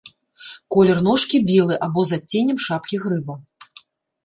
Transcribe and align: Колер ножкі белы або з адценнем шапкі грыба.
Колер 0.75 1.01
ножкі 1.07 1.41
белы 1.51 1.75
або 1.89 2.05
з 2.13 2.19
адценнем 2.19 2.59
шапкі 2.67 2.95
грыба. 3.07 3.35